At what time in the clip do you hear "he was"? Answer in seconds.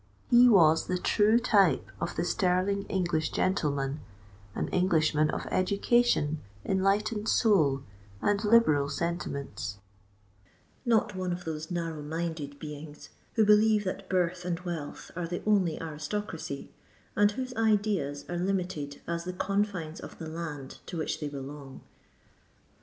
0.31-0.87